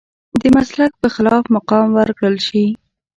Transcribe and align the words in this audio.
د 0.41 0.43
مسلک 0.55 0.91
په 1.01 1.07
خلاف 1.15 1.43
مقام 1.55 1.87
ورکړل 1.99 2.35
شي. 2.47 2.65